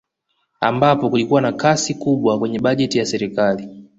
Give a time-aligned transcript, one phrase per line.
[0.59, 3.69] Ambapo kulikuwa na nakisi kubwa kwenye bajeti ya serikali